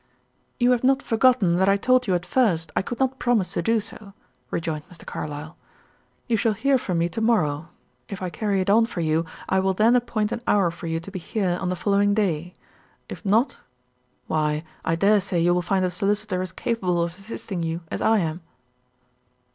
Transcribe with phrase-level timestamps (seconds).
[0.59, 3.61] "You have not forgotten that I told you at first I could not promise to
[3.61, 4.13] do so,"
[4.49, 5.05] rejoined Mr.
[5.05, 5.57] Carlyle.
[6.27, 7.69] "You shall hear from me to morrow.
[8.09, 10.99] If I carry it on for you, I will then appoint an hour for you
[10.99, 12.55] to be here on the following day;
[13.09, 13.57] if not
[14.25, 18.01] why, I dare say you will find a solicitor as capable of assisting you as
[18.01, 18.41] I am."